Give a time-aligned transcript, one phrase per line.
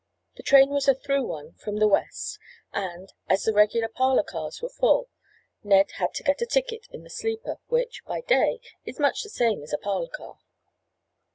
[0.35, 2.39] The train was a through one from the west
[2.73, 5.09] and, as the regular parlor cars were full
[5.63, 9.29] Ned had to get a ticket in the sleeper which, by day, is much the
[9.29, 10.39] same as a parlor car.